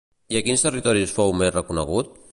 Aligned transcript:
I 0.35 0.37
a 0.39 0.41
quins 0.47 0.63
territoris 0.67 1.15
fou 1.19 1.37
més 1.43 1.55
reconegut? 1.59 2.15